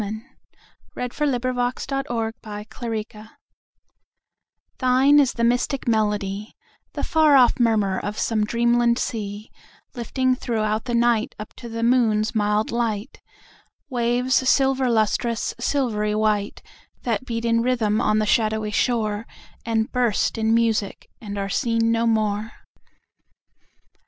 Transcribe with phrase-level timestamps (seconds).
[0.01, 0.33] 1900.
[0.95, 2.05] By George SidneyHellman
[2.41, 3.29] 1689 Coleridge
[4.79, 6.55] THINE is the mystic melody,
[6.93, 12.33] The far off murmur of some dreamland seaLifting throughout the night, Up to the moon's
[12.33, 13.21] mild light,
[13.91, 16.63] Waves silver lustrous, silvery white,
[17.03, 19.27] That beat in rhythm on the shadowy shore,
[19.67, 22.53] And burst in music, and are seen no more.